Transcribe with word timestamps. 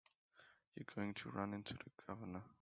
You're 0.75 0.85
going 0.95 1.13
to 1.13 1.29
run 1.29 1.53
into 1.53 1.73
the 1.75 1.81
Governor. 2.07 2.41